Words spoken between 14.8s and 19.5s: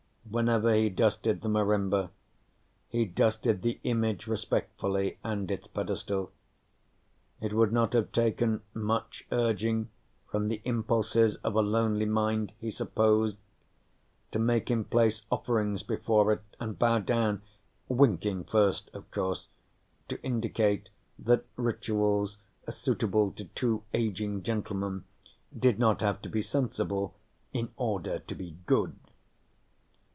place offerings before it and bow down winking first, of course,